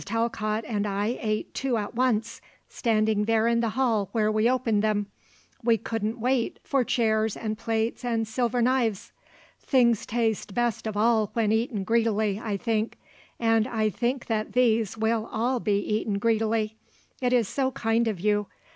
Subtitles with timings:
[0.03, 4.81] Talcott and I ate two at once, standing there in the hall where we opened
[4.83, 5.05] them;
[5.63, 9.11] we couldn't wait for chairs and plates and silver knives;
[9.59, 12.97] things taste best of all when eaten greedily, I think,
[13.39, 16.77] and I think that these will all be eaten greedily.
[17.21, 18.47] It is so kind of you.